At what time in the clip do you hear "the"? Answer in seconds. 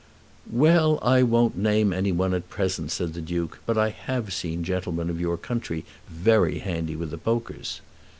3.13-3.21, 7.11-7.19